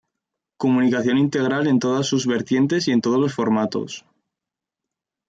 Comunicación 0.57 1.19
integral 1.19 1.67
en 1.67 1.77
todas 1.77 2.07
sus 2.07 2.25
vertientes 2.25 2.87
y 2.87 2.91
en 2.91 3.01
todos 3.01 3.19
los 3.19 3.35
formatos. 3.35 4.03